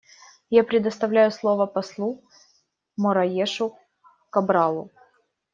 Я 0.49 0.63
предоставляю 0.63 1.29
слово 1.31 1.67
послу 1.67 2.23
Мораешу 2.97 3.77
Кабралу. 4.31 4.89